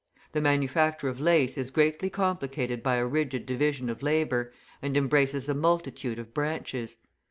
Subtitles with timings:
[0.31, 5.47] The manufacture of lace is greatly complicated by a rigid division of labour, and embraces
[5.47, 6.97] a multitude of branches.